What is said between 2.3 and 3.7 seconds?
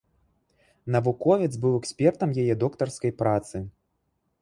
яе доктарскай працы.